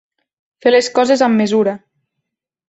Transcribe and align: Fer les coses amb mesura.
Fer 0.65 0.71
les 0.73 0.89
coses 0.95 1.23
amb 1.27 1.41
mesura. 1.43 1.77